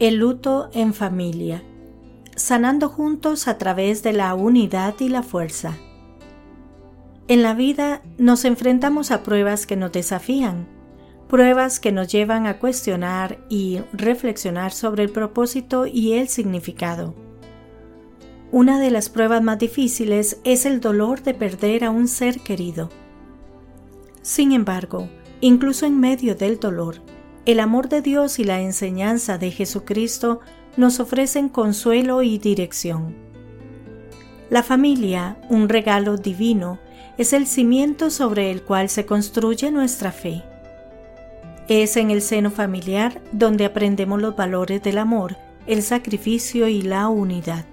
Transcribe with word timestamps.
El 0.00 0.18
luto 0.18 0.70
en 0.74 0.94
familia. 0.94 1.64
Sanando 2.36 2.88
juntos 2.88 3.48
a 3.48 3.58
través 3.58 4.04
de 4.04 4.12
la 4.12 4.32
unidad 4.36 4.94
y 5.00 5.08
la 5.08 5.24
fuerza. 5.24 5.76
En 7.26 7.42
la 7.42 7.52
vida 7.52 8.02
nos 8.16 8.44
enfrentamos 8.44 9.10
a 9.10 9.24
pruebas 9.24 9.66
que 9.66 9.74
nos 9.74 9.90
desafían, 9.90 10.68
pruebas 11.28 11.80
que 11.80 11.90
nos 11.90 12.06
llevan 12.12 12.46
a 12.46 12.60
cuestionar 12.60 13.44
y 13.48 13.80
reflexionar 13.92 14.70
sobre 14.70 15.02
el 15.02 15.10
propósito 15.10 15.84
y 15.84 16.12
el 16.12 16.28
significado. 16.28 17.16
Una 18.52 18.78
de 18.78 18.92
las 18.92 19.08
pruebas 19.08 19.42
más 19.42 19.58
difíciles 19.58 20.38
es 20.44 20.64
el 20.64 20.80
dolor 20.80 21.24
de 21.24 21.34
perder 21.34 21.82
a 21.84 21.90
un 21.90 22.06
ser 22.06 22.38
querido. 22.38 22.88
Sin 24.22 24.52
embargo, 24.52 25.08
incluso 25.40 25.86
en 25.86 25.98
medio 25.98 26.36
del 26.36 26.60
dolor, 26.60 27.02
el 27.48 27.60
amor 27.60 27.88
de 27.88 28.02
Dios 28.02 28.38
y 28.38 28.44
la 28.44 28.60
enseñanza 28.60 29.38
de 29.38 29.50
Jesucristo 29.50 30.40
nos 30.76 31.00
ofrecen 31.00 31.48
consuelo 31.48 32.22
y 32.22 32.36
dirección. 32.36 33.16
La 34.50 34.62
familia, 34.62 35.38
un 35.48 35.70
regalo 35.70 36.18
divino, 36.18 36.78
es 37.16 37.32
el 37.32 37.46
cimiento 37.46 38.10
sobre 38.10 38.50
el 38.50 38.60
cual 38.60 38.90
se 38.90 39.06
construye 39.06 39.70
nuestra 39.70 40.12
fe. 40.12 40.42
Es 41.68 41.96
en 41.96 42.10
el 42.10 42.20
seno 42.20 42.50
familiar 42.50 43.22
donde 43.32 43.64
aprendemos 43.64 44.20
los 44.20 44.36
valores 44.36 44.82
del 44.82 44.98
amor, 44.98 45.38
el 45.66 45.82
sacrificio 45.82 46.68
y 46.68 46.82
la 46.82 47.08
unidad. 47.08 47.64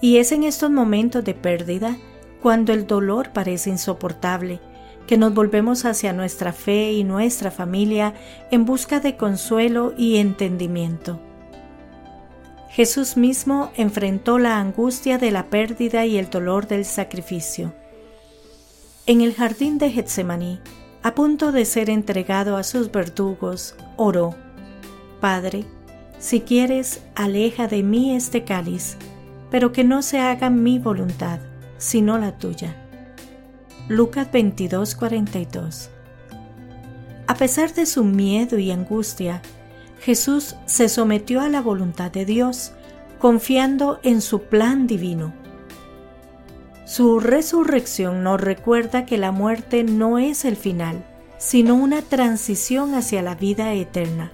Y 0.00 0.18
es 0.18 0.30
en 0.30 0.44
estos 0.44 0.70
momentos 0.70 1.24
de 1.24 1.34
pérdida 1.34 1.96
cuando 2.40 2.72
el 2.72 2.86
dolor 2.86 3.30
parece 3.32 3.70
insoportable 3.70 4.60
que 5.06 5.18
nos 5.18 5.34
volvemos 5.34 5.84
hacia 5.84 6.12
nuestra 6.12 6.52
fe 6.52 6.92
y 6.92 7.04
nuestra 7.04 7.50
familia 7.50 8.14
en 8.50 8.64
busca 8.64 9.00
de 9.00 9.16
consuelo 9.16 9.94
y 9.96 10.16
entendimiento. 10.16 11.20
Jesús 12.70 13.16
mismo 13.16 13.70
enfrentó 13.76 14.38
la 14.38 14.58
angustia 14.58 15.18
de 15.18 15.30
la 15.30 15.46
pérdida 15.46 16.06
y 16.06 16.16
el 16.16 16.28
dolor 16.28 16.66
del 16.66 16.84
sacrificio. 16.84 17.72
En 19.06 19.20
el 19.20 19.34
jardín 19.34 19.78
de 19.78 19.90
Getsemaní, 19.90 20.60
a 21.02 21.14
punto 21.14 21.52
de 21.52 21.66
ser 21.66 21.90
entregado 21.90 22.56
a 22.56 22.62
sus 22.62 22.90
verdugos, 22.90 23.76
oró, 23.96 24.34
Padre, 25.20 25.66
si 26.18 26.40
quieres, 26.40 27.02
aleja 27.14 27.68
de 27.68 27.82
mí 27.82 28.16
este 28.16 28.44
cáliz, 28.44 28.96
pero 29.50 29.72
que 29.72 29.84
no 29.84 30.02
se 30.02 30.18
haga 30.18 30.50
mi 30.50 30.78
voluntad, 30.78 31.38
sino 31.76 32.18
la 32.18 32.38
tuya. 32.38 32.83
Lucas 33.88 34.28
22:42 34.32 35.90
A 37.26 37.34
pesar 37.34 37.74
de 37.74 37.84
su 37.84 38.02
miedo 38.02 38.58
y 38.58 38.70
angustia, 38.70 39.42
Jesús 40.00 40.56
se 40.64 40.88
sometió 40.88 41.42
a 41.42 41.50
la 41.50 41.60
voluntad 41.60 42.10
de 42.10 42.24
Dios, 42.24 42.72
confiando 43.18 44.00
en 44.02 44.22
su 44.22 44.44
plan 44.44 44.86
divino. 44.86 45.34
Su 46.86 47.20
resurrección 47.20 48.22
nos 48.22 48.40
recuerda 48.40 49.04
que 49.04 49.18
la 49.18 49.32
muerte 49.32 49.84
no 49.84 50.18
es 50.18 50.46
el 50.46 50.56
final, 50.56 51.04
sino 51.36 51.74
una 51.74 52.00
transición 52.00 52.94
hacia 52.94 53.20
la 53.20 53.34
vida 53.34 53.74
eterna. 53.74 54.32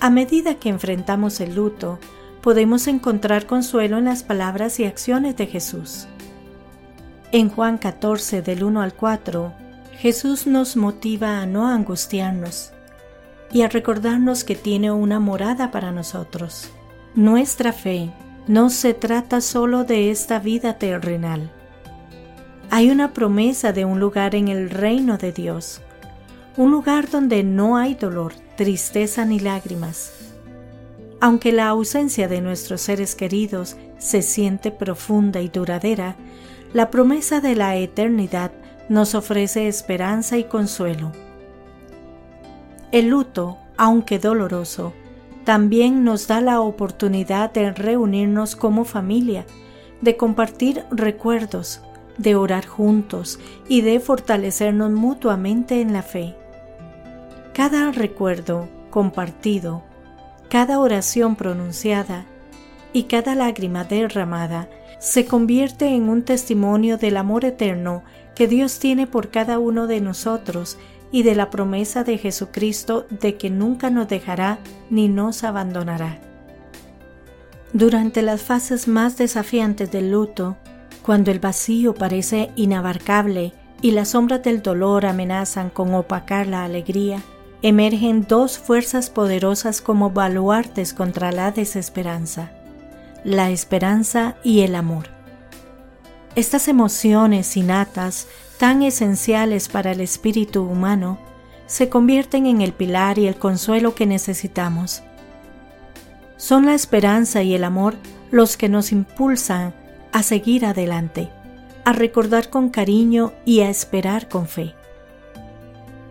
A 0.00 0.10
medida 0.10 0.56
que 0.56 0.68
enfrentamos 0.68 1.40
el 1.40 1.54
luto, 1.54 1.98
podemos 2.42 2.88
encontrar 2.88 3.46
consuelo 3.46 3.96
en 3.96 4.04
las 4.04 4.22
palabras 4.22 4.78
y 4.80 4.84
acciones 4.84 5.34
de 5.38 5.46
Jesús. 5.46 6.08
En 7.34 7.48
Juan 7.48 7.78
14 7.78 8.42
del 8.42 8.62
1 8.62 8.80
al 8.80 8.94
4, 8.94 9.52
Jesús 9.98 10.46
nos 10.46 10.76
motiva 10.76 11.40
a 11.40 11.46
no 11.46 11.66
angustiarnos 11.66 12.70
y 13.50 13.62
a 13.62 13.68
recordarnos 13.68 14.44
que 14.44 14.54
tiene 14.54 14.92
una 14.92 15.18
morada 15.18 15.72
para 15.72 15.90
nosotros. 15.90 16.70
Nuestra 17.16 17.72
fe 17.72 18.12
no 18.46 18.70
se 18.70 18.94
trata 18.94 19.40
solo 19.40 19.82
de 19.82 20.12
esta 20.12 20.38
vida 20.38 20.78
terrenal. 20.78 21.50
Hay 22.70 22.88
una 22.90 23.12
promesa 23.12 23.72
de 23.72 23.84
un 23.84 23.98
lugar 23.98 24.36
en 24.36 24.46
el 24.46 24.70
reino 24.70 25.18
de 25.18 25.32
Dios, 25.32 25.80
un 26.56 26.70
lugar 26.70 27.10
donde 27.10 27.42
no 27.42 27.76
hay 27.76 27.96
dolor, 27.96 28.32
tristeza 28.56 29.24
ni 29.24 29.40
lágrimas. 29.40 30.12
Aunque 31.20 31.50
la 31.50 31.66
ausencia 31.66 32.28
de 32.28 32.40
nuestros 32.40 32.82
seres 32.82 33.16
queridos 33.16 33.76
se 33.98 34.22
siente 34.22 34.70
profunda 34.70 35.40
y 35.40 35.48
duradera, 35.48 36.14
la 36.74 36.90
promesa 36.90 37.40
de 37.40 37.54
la 37.54 37.76
eternidad 37.76 38.50
nos 38.88 39.14
ofrece 39.14 39.68
esperanza 39.68 40.38
y 40.38 40.44
consuelo. 40.44 41.12
El 42.90 43.08
luto, 43.08 43.58
aunque 43.76 44.18
doloroso, 44.18 44.92
también 45.44 46.02
nos 46.02 46.26
da 46.26 46.40
la 46.40 46.60
oportunidad 46.60 47.52
de 47.52 47.70
reunirnos 47.70 48.56
como 48.56 48.84
familia, 48.84 49.46
de 50.00 50.16
compartir 50.16 50.84
recuerdos, 50.90 51.80
de 52.18 52.34
orar 52.34 52.66
juntos 52.66 53.38
y 53.68 53.82
de 53.82 54.00
fortalecernos 54.00 54.90
mutuamente 54.90 55.80
en 55.80 55.92
la 55.92 56.02
fe. 56.02 56.34
Cada 57.52 57.92
recuerdo 57.92 58.68
compartido, 58.90 59.84
cada 60.50 60.80
oración 60.80 61.36
pronunciada 61.36 62.26
y 62.92 63.04
cada 63.04 63.36
lágrima 63.36 63.84
derramada 63.84 64.68
se 65.04 65.26
convierte 65.26 65.88
en 65.88 66.08
un 66.08 66.22
testimonio 66.22 66.96
del 66.96 67.18
amor 67.18 67.44
eterno 67.44 68.02
que 68.34 68.48
Dios 68.48 68.78
tiene 68.78 69.06
por 69.06 69.28
cada 69.28 69.58
uno 69.58 69.86
de 69.86 70.00
nosotros 70.00 70.78
y 71.12 71.24
de 71.24 71.34
la 71.34 71.50
promesa 71.50 72.04
de 72.04 72.16
Jesucristo 72.16 73.06
de 73.10 73.36
que 73.36 73.50
nunca 73.50 73.90
nos 73.90 74.08
dejará 74.08 74.58
ni 74.88 75.08
nos 75.08 75.44
abandonará. 75.44 76.20
Durante 77.74 78.22
las 78.22 78.40
fases 78.40 78.88
más 78.88 79.18
desafiantes 79.18 79.92
del 79.92 80.10
luto, 80.10 80.56
cuando 81.02 81.30
el 81.30 81.38
vacío 81.38 81.94
parece 81.94 82.50
inabarcable 82.56 83.52
y 83.82 83.90
las 83.90 84.08
sombras 84.08 84.42
del 84.42 84.62
dolor 84.62 85.04
amenazan 85.04 85.68
con 85.68 85.92
opacar 85.92 86.46
la 86.46 86.64
alegría, 86.64 87.20
emergen 87.60 88.24
dos 88.26 88.58
fuerzas 88.58 89.10
poderosas 89.10 89.82
como 89.82 90.08
baluartes 90.08 90.94
contra 90.94 91.30
la 91.30 91.50
desesperanza 91.50 92.52
la 93.24 93.50
esperanza 93.50 94.36
y 94.44 94.60
el 94.60 94.74
amor. 94.74 95.08
Estas 96.36 96.68
emociones 96.68 97.56
innatas, 97.56 98.28
tan 98.58 98.82
esenciales 98.82 99.68
para 99.68 99.92
el 99.92 100.00
espíritu 100.00 100.62
humano, 100.62 101.18
se 101.66 101.88
convierten 101.88 102.46
en 102.46 102.60
el 102.60 102.72
pilar 102.72 103.18
y 103.18 103.26
el 103.26 103.36
consuelo 103.36 103.94
que 103.94 104.06
necesitamos. 104.06 105.02
Son 106.36 106.66
la 106.66 106.74
esperanza 106.74 107.42
y 107.42 107.54
el 107.54 107.64
amor 107.64 107.96
los 108.30 108.56
que 108.56 108.68
nos 108.68 108.92
impulsan 108.92 109.74
a 110.12 110.22
seguir 110.22 110.66
adelante, 110.66 111.30
a 111.84 111.92
recordar 111.92 112.50
con 112.50 112.68
cariño 112.68 113.32
y 113.44 113.60
a 113.60 113.70
esperar 113.70 114.28
con 114.28 114.46
fe. 114.46 114.74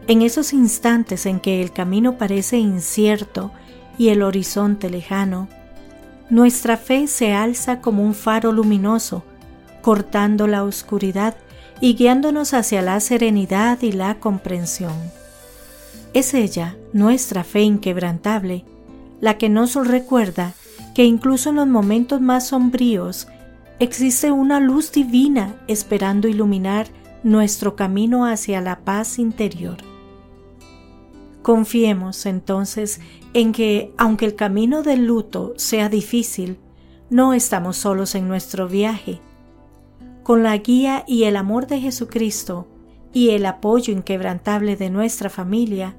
En 0.08 0.22
esos 0.22 0.54
instantes 0.54 1.26
en 1.26 1.40
que 1.40 1.62
el 1.62 1.72
camino 1.72 2.18
parece 2.18 2.58
incierto 2.58 3.52
y 3.98 4.10
el 4.10 4.22
horizonte 4.24 4.90
lejano, 4.90 5.48
nuestra 6.30 6.78
fe 6.78 7.08
se 7.08 7.34
alza 7.34 7.82
como 7.82 8.04
un 8.04 8.14
faro 8.14 8.52
luminoso, 8.52 9.24
cortando 9.82 10.48
la 10.48 10.64
oscuridad 10.64 11.36
y 11.82 11.96
guiándonos 11.96 12.54
hacia 12.54 12.82
la 12.82 13.00
serenidad 13.00 13.82
y 13.82 13.92
la 13.92 14.20
comprensión. 14.20 14.94
Es 16.14 16.34
ella, 16.34 16.76
nuestra 16.94 17.44
fe 17.44 17.62
inquebrantable, 17.62 18.66
la 19.20 19.38
que 19.38 19.50
nos 19.50 19.76
recuerda 19.76 20.54
que 20.94 21.04
incluso 21.06 21.50
en 21.50 21.56
los 21.58 21.68
momentos 21.68 22.22
más 22.22 22.48
sombríos 22.48 23.28
existe 23.80 24.32
una 24.32 24.60
luz 24.60 24.92
divina 24.92 25.56
esperando 25.68 26.28
iluminar 26.28 26.88
nuestro 27.24 27.76
camino 27.76 28.26
hacia 28.26 28.62
la 28.62 28.80
paz 28.80 29.18
interior. 29.18 29.93
Confiemos 31.44 32.26
entonces 32.26 33.02
en 33.34 33.52
que, 33.52 33.94
aunque 33.98 34.26
el 34.26 34.36
camino 34.36 34.82
del 34.82 35.06
luto 35.06 35.54
sea 35.58 35.90
difícil, 35.90 36.58
no 37.10 37.34
estamos 37.34 37.76
solos 37.76 38.16
en 38.16 38.30
nuestro 38.30 38.70
viaje. 38.70 39.20
Con 40.24 40.42
la 40.42 40.56
guía 40.58 41.04
y 41.06 41.26
el 41.26 41.36
amor 41.36 41.68
de 41.68 41.82
Jesucristo 41.82 42.66
y 43.12 43.32
el 43.32 43.46
apoyo 43.46 43.94
inquebrantable 43.94 44.78
de 44.78 44.90
nuestra 44.90 45.30
familia, 45.30 45.98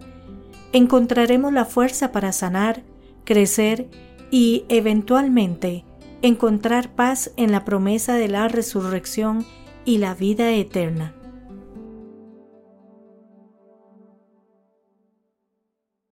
encontraremos 0.72 1.52
la 1.52 1.66
fuerza 1.66 2.10
para 2.10 2.32
sanar, 2.32 2.82
crecer 3.24 3.88
y, 4.30 4.64
eventualmente, 4.70 5.84
encontrar 6.22 6.94
paz 6.94 7.32
en 7.36 7.52
la 7.52 7.66
promesa 7.66 8.14
de 8.14 8.28
la 8.28 8.48
resurrección 8.48 9.44
y 9.84 9.98
la 9.98 10.14
vida 10.14 10.52
eterna. 10.52 11.14